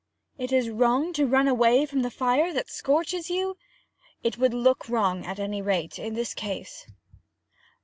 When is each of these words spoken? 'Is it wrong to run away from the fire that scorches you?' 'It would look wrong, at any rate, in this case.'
'Is 0.39 0.51
it 0.65 0.71
wrong 0.71 1.13
to 1.13 1.27
run 1.27 1.47
away 1.47 1.85
from 1.85 2.01
the 2.01 2.09
fire 2.09 2.51
that 2.53 2.71
scorches 2.71 3.29
you?' 3.29 3.55
'It 4.23 4.35
would 4.35 4.51
look 4.51 4.89
wrong, 4.89 5.23
at 5.27 5.37
any 5.39 5.61
rate, 5.61 5.99
in 5.99 6.15
this 6.15 6.33
case.' 6.33 6.87